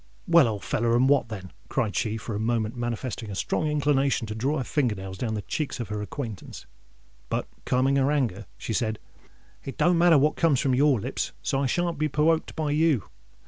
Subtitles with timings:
[0.25, 4.33] "Well, old feller—and what then?" cried she, for a moment manifesting a strong inclination to
[4.33, 6.65] draw her finger nails down the cheeks of her acquaintance:
[7.29, 8.97] but, calming her anger, she said,
[9.63, 13.09] "It don't matter what comes from your lips—so I shan't be perwoked by you.